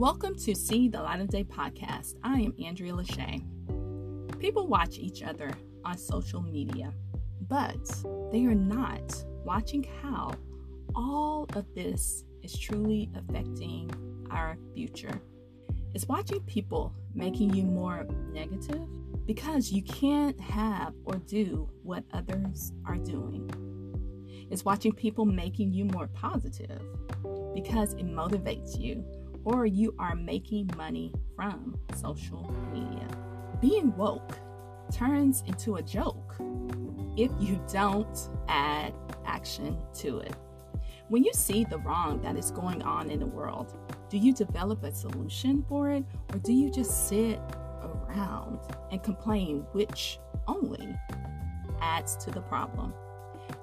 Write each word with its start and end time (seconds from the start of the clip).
Welcome 0.00 0.34
to 0.36 0.54
See 0.54 0.88
the 0.88 1.02
Light 1.02 1.20
of 1.20 1.28
Day 1.28 1.44
podcast. 1.44 2.14
I 2.24 2.40
am 2.40 2.54
Andrea 2.64 2.94
Lachey. 2.94 3.44
People 4.38 4.66
watch 4.66 4.96
each 4.96 5.22
other 5.22 5.50
on 5.84 5.98
social 5.98 6.40
media, 6.40 6.94
but 7.46 7.86
they 8.32 8.46
are 8.46 8.54
not 8.54 9.22
watching 9.44 9.86
how 10.00 10.32
all 10.96 11.46
of 11.54 11.66
this 11.74 12.24
is 12.42 12.58
truly 12.58 13.10
affecting 13.14 13.90
our 14.30 14.56
future. 14.72 15.20
Is 15.92 16.08
watching 16.08 16.40
people 16.44 16.94
making 17.14 17.52
you 17.52 17.64
more 17.64 18.06
negative 18.32 18.88
because 19.26 19.70
you 19.70 19.82
can't 19.82 20.40
have 20.40 20.94
or 21.04 21.16
do 21.16 21.68
what 21.82 22.04
others 22.14 22.72
are 22.86 22.96
doing. 22.96 23.50
Is 24.50 24.64
watching 24.64 24.94
people 24.94 25.26
making 25.26 25.74
you 25.74 25.84
more 25.84 26.06
positive 26.06 26.80
because 27.54 27.92
it 27.92 28.06
motivates 28.06 28.80
you 28.80 29.04
or 29.44 29.66
you 29.66 29.94
are 29.98 30.14
making 30.14 30.70
money 30.76 31.12
from 31.36 31.78
social 31.94 32.54
media. 32.72 33.08
Being 33.60 33.96
woke 33.96 34.38
turns 34.92 35.42
into 35.46 35.76
a 35.76 35.82
joke 35.82 36.36
if 37.16 37.30
you 37.38 37.62
don't 37.72 38.28
add 38.48 38.94
action 39.24 39.76
to 39.94 40.18
it. 40.18 40.34
When 41.08 41.24
you 41.24 41.32
see 41.32 41.64
the 41.64 41.78
wrong 41.78 42.22
that 42.22 42.36
is 42.36 42.50
going 42.50 42.82
on 42.82 43.10
in 43.10 43.20
the 43.20 43.26
world, 43.26 43.76
do 44.08 44.16
you 44.16 44.32
develop 44.32 44.84
a 44.84 44.92
solution 44.92 45.64
for 45.68 45.90
it 45.90 46.04
or 46.32 46.38
do 46.38 46.52
you 46.52 46.70
just 46.70 47.08
sit 47.08 47.40
around 47.82 48.60
and 48.90 49.02
complain, 49.02 49.66
which 49.72 50.18
only 50.46 50.96
adds 51.80 52.16
to 52.18 52.30
the 52.30 52.40
problem? 52.42 52.94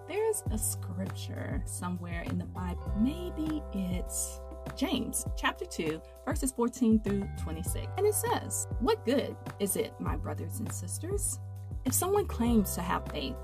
There's 0.08 0.44
a 0.52 0.58
scripture 0.58 1.62
somewhere 1.66 2.24
in 2.24 2.38
the 2.38 2.46
Bible, 2.46 2.92
maybe 2.98 3.62
it's 3.74 4.42
James 4.76 5.26
chapter 5.38 5.66
2, 5.66 6.02
verses 6.26 6.52
14 6.52 7.00
through 7.00 7.28
26. 7.42 7.88
And 7.98 8.06
it 8.06 8.14
says, 8.14 8.68
What 8.80 9.06
good 9.06 9.36
is 9.60 9.76
it, 9.76 9.94
my 10.00 10.16
brothers 10.16 10.60
and 10.60 10.72
sisters, 10.72 11.40
if 11.86 11.94
someone 11.94 12.26
claims 12.26 12.76
to 12.76 12.82
have 12.82 13.10
faith 13.12 13.36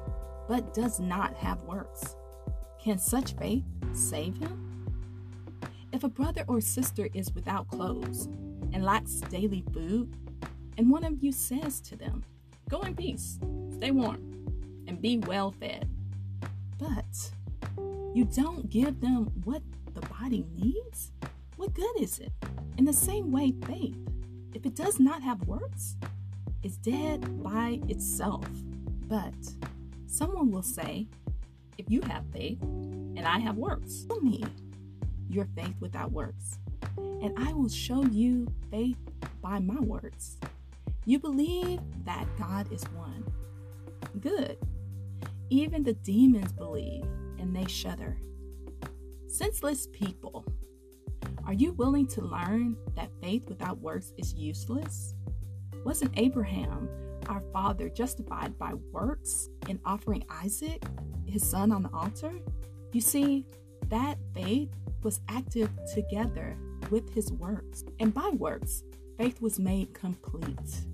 but 0.48 0.74
does 0.74 1.00
not 1.00 1.36
have 1.36 1.62
works? 1.64 2.16
Can 2.82 2.98
such 2.98 3.36
faith 3.36 3.64
save 3.94 4.38
him? 4.38 4.86
If 5.94 6.04
a 6.04 6.10
brother 6.10 6.44
or 6.48 6.60
sister 6.60 7.08
is 7.14 7.34
without 7.34 7.68
clothes 7.70 8.26
and 8.74 8.84
lacks 8.84 9.22
daily 9.30 9.64
food, 9.72 10.16
and 10.78 10.90
one 10.90 11.04
of 11.04 11.24
you 11.24 11.32
says 11.32 11.80
to 11.82 11.96
them, 11.96 12.24
Go 12.70 12.82
in 12.82 12.96
peace, 12.96 13.40
stay 13.76 13.92
warm, 13.92 14.48
and 14.88 15.02
be 15.02 15.20
well 15.20 15.52
fed, 15.52 15.88
but 16.80 17.32
you 18.14 18.26
don't 18.26 18.70
give 18.70 19.00
them 19.00 19.32
what 19.44 19.62
body 20.24 20.46
needs, 20.56 21.12
what 21.58 21.74
good 21.74 22.00
is 22.00 22.20
it? 22.20 22.32
In 22.78 22.86
the 22.86 22.94
same 22.94 23.30
way, 23.30 23.54
faith, 23.68 23.98
if 24.54 24.66
it 24.66 24.74
does 24.74 24.98
not 24.98 25.22
have 25.22 25.46
works, 25.48 25.98
is 26.64 26.78
dead 26.78 27.44
by 27.44 27.82
itself. 27.90 28.48
But 29.10 29.34
someone 30.08 30.50
will 30.50 30.64
say, 30.64 31.08
if 31.78 31.90
you 31.90 32.00
have 32.04 32.24
faith 32.32 32.62
and 32.62 33.26
I 33.26 33.38
have 33.40 33.58
works, 33.58 34.06
show 34.10 34.18
me 34.22 34.46
your 35.30 35.46
faith 35.58 35.76
without 35.82 36.14
works, 36.14 36.58
and 36.98 37.34
I 37.38 37.52
will 37.52 37.70
show 37.70 38.06
you 38.06 38.48
faith 38.72 38.98
by 39.42 39.60
my 39.60 39.80
works. 39.82 40.38
You 41.06 41.20
believe 41.20 41.82
that 42.06 42.28
God 42.40 42.72
is 42.72 42.84
one. 42.96 43.26
Good. 44.22 44.58
Even 45.50 45.84
the 45.84 45.94
demons 45.94 46.54
believe 46.54 47.04
and 47.40 47.54
they 47.54 47.66
shudder. 47.68 48.18
Senseless 49.34 49.88
people, 49.88 50.46
are 51.48 51.54
you 51.54 51.74
willing 51.74 52.06
to 52.06 52.22
learn 52.22 52.78
that 52.96 53.10
faith 53.20 53.50
without 53.50 53.80
works 53.80 54.14
is 54.20 54.36
useless? 54.36 55.16
Wasn't 55.84 56.12
Abraham, 56.18 56.88
our 57.28 57.42
father, 57.52 57.90
justified 57.90 58.60
by 58.60 58.76
works 58.92 59.50
in 59.68 59.80
offering 59.86 60.24
Isaac, 60.30 60.84
his 61.26 61.44
son, 61.44 61.72
on 61.72 61.82
the 61.82 61.90
altar? 61.96 62.32
You 62.92 63.02
see, 63.02 63.48
that 63.90 64.20
faith 64.36 64.70
was 65.02 65.20
active 65.28 65.72
together 65.96 66.56
with 66.92 67.12
his 67.12 67.32
works. 67.32 67.84
And 68.00 68.14
by 68.14 68.30
works, 68.30 68.84
faith 69.18 69.42
was 69.42 69.58
made 69.58 69.96
complete. 69.96 70.86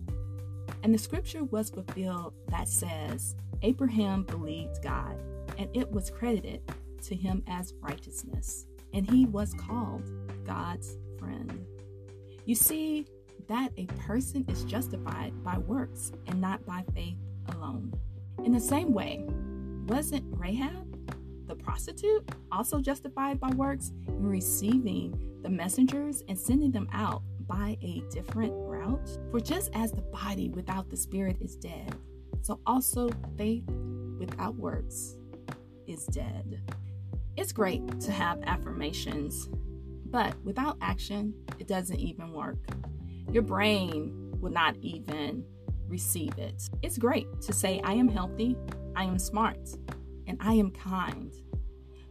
And 0.81 0.93
the 0.93 0.97
scripture 0.97 1.43
was 1.43 1.71
fulfilled 1.71 2.35
that 2.47 2.69
says, 2.69 3.35
Abraham 3.63 4.23
believed 4.23 4.81
God, 4.81 5.17
and 5.57 5.69
it 5.75 5.91
was 5.91 6.09
credited 6.09 6.61
to 7.03 7.15
him 7.15 7.43
as 7.47 7.73
righteousness, 7.81 8.65
and 8.93 9.09
he 9.09 9.25
was 9.25 9.53
called 9.53 10.03
God's 10.45 10.97
friend. 11.17 11.65
You 12.45 12.55
see 12.55 13.05
that 13.47 13.71
a 13.77 13.85
person 14.07 14.45
is 14.47 14.63
justified 14.63 15.33
by 15.43 15.57
works 15.57 16.11
and 16.27 16.39
not 16.39 16.65
by 16.65 16.83
faith 16.93 17.17
alone. 17.49 17.93
In 18.43 18.51
the 18.51 18.59
same 18.59 18.93
way, 18.93 19.25
wasn't 19.87 20.23
Rahab, 20.37 20.85
the 21.47 21.55
prostitute, 21.55 22.29
also 22.51 22.79
justified 22.79 23.39
by 23.39 23.49
works 23.49 23.91
in 24.07 24.23
receiving 24.23 25.39
the 25.41 25.49
messengers 25.49 26.23
and 26.27 26.37
sending 26.37 26.71
them 26.71 26.87
out 26.93 27.23
by 27.47 27.77
a 27.81 28.03
different 28.11 28.53
route? 28.53 29.17
For 29.31 29.39
just 29.39 29.71
as 29.73 29.91
the 29.91 30.01
body 30.01 30.49
without 30.49 30.89
the 30.89 30.97
spirit 30.97 31.37
is 31.41 31.55
dead, 31.55 31.95
so 32.41 32.59
also 32.65 33.09
faith 33.37 33.63
without 34.19 34.55
works 34.55 35.15
is 35.87 36.05
dead. 36.05 36.61
It's 37.39 37.53
great 37.53 38.01
to 38.01 38.11
have 38.11 38.43
affirmations, 38.43 39.47
but 40.07 40.35
without 40.43 40.75
action, 40.81 41.33
it 41.57 41.69
doesn't 41.69 41.97
even 41.97 42.33
work. 42.33 42.57
Your 43.31 43.43
brain 43.43 44.33
will 44.41 44.51
not 44.51 44.75
even 44.81 45.45
receive 45.87 46.37
it. 46.37 46.61
It's 46.81 46.97
great 46.97 47.27
to 47.43 47.53
say, 47.53 47.79
I 47.85 47.93
am 47.93 48.09
healthy, 48.09 48.57
I 48.93 49.05
am 49.05 49.17
smart, 49.17 49.69
and 50.27 50.37
I 50.41 50.55
am 50.55 50.71
kind. 50.71 51.31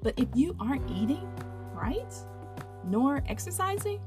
But 0.02 0.18
if 0.18 0.28
you 0.34 0.56
aren't 0.58 0.90
eating 0.90 1.28
right, 1.74 2.14
nor 2.86 3.22
exercising, 3.28 4.00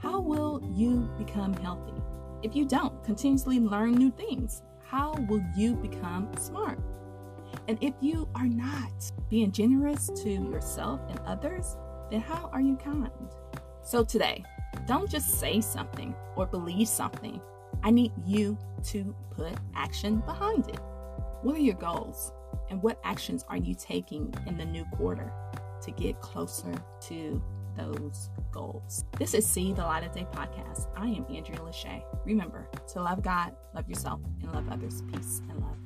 how 0.00 0.18
will 0.18 0.66
you 0.74 1.10
become 1.18 1.52
healthy? 1.52 2.00
If 2.42 2.56
you 2.56 2.64
don't 2.64 3.04
continuously 3.04 3.60
learn 3.60 3.92
new 3.92 4.10
things, 4.10 4.62
how 4.82 5.12
will 5.28 5.44
you 5.54 5.74
become 5.74 6.30
smart? 6.38 6.78
And 7.66 7.78
if 7.80 7.94
you 8.00 8.28
are 8.34 8.46
not 8.46 9.10
being 9.30 9.50
generous 9.50 10.10
to 10.22 10.30
yourself 10.30 11.00
and 11.08 11.18
others, 11.20 11.76
then 12.10 12.20
how 12.20 12.50
are 12.52 12.60
you 12.60 12.76
kind? 12.76 13.10
So 13.82 14.04
today, 14.04 14.44
don't 14.86 15.10
just 15.10 15.40
say 15.40 15.60
something 15.60 16.14
or 16.36 16.46
believe 16.46 16.88
something. 16.88 17.40
I 17.82 17.90
need 17.90 18.12
you 18.24 18.58
to 18.84 19.14
put 19.30 19.52
action 19.74 20.20
behind 20.20 20.68
it. 20.68 20.78
What 21.42 21.56
are 21.56 21.60
your 21.60 21.74
goals? 21.74 22.32
And 22.70 22.82
what 22.82 22.98
actions 23.04 23.44
are 23.48 23.56
you 23.56 23.74
taking 23.74 24.32
in 24.46 24.56
the 24.56 24.64
new 24.64 24.84
quarter 24.96 25.32
to 25.82 25.90
get 25.90 26.20
closer 26.20 26.72
to 27.02 27.42
those 27.76 28.30
goals? 28.52 29.04
This 29.18 29.34
is 29.34 29.46
See 29.46 29.72
the 29.72 29.82
Light 29.82 30.04
of 30.04 30.12
Day 30.12 30.26
podcast. 30.32 30.88
I 30.96 31.08
am 31.08 31.26
Andrea 31.34 31.58
Lachey. 31.58 32.02
Remember 32.24 32.68
to 32.92 33.02
love 33.02 33.22
God, 33.22 33.54
love 33.74 33.88
yourself, 33.88 34.20
and 34.42 34.52
love 34.52 34.68
others. 34.70 35.02
Peace 35.12 35.40
and 35.50 35.60
love. 35.60 35.76